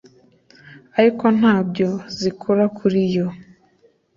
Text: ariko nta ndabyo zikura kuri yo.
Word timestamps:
ariko 0.99 1.25
nta 1.37 1.51
ndabyo 1.55 1.89
zikura 2.19 2.63
kuri 2.77 2.99
yo. 3.15 3.27